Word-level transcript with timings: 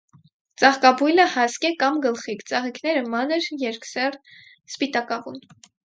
Ծաղկաբույլը 0.61 1.25
հասկ 1.33 1.67
է 1.69 1.71
կամ 1.85 2.01
գլխիկ, 2.07 2.43
ծաղիկները՝ 2.53 3.07
մանր, 3.13 3.53
երկսեռ, 3.69 4.23
սպիտակավուն։ 4.77 5.45